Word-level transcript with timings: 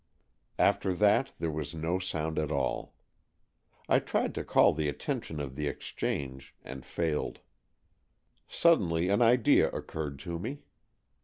After 0.57 0.95
that 0.95 1.29
there 1.37 1.51
was 1.51 1.75
no 1.75 1.99
sound 1.99 2.39
at 2.39 2.51
all. 2.51 2.95
I 3.87 3.99
tried 3.99 4.33
to 4.33 4.43
call 4.43 4.73
the 4.73 4.89
attention 4.89 5.39
of 5.39 5.55
the 5.55 5.67
exchange 5.67 6.55
and 6.63 6.83
failed. 6.83 7.37
Suddenly 8.47 9.09
an 9.09 9.21
idea 9.21 9.69
occurred 9.69 10.17
to 10.21 10.39
me. 10.39 10.63